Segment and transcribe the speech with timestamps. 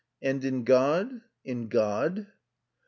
[0.19, 1.21] "And in God?
[1.45, 2.25] In God?"